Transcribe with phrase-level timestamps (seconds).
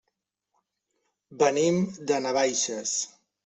[1.43, 1.79] Venim
[2.13, 2.99] de Navaixes.